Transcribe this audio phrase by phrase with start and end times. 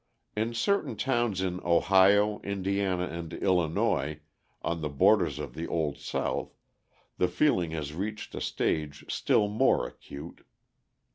[0.35, 4.19] In certain towns in Ohio, Indiana, and Illinois,
[4.63, 6.55] on the borders of the old South,
[7.19, 10.43] the feeling has reached a stage still more acute.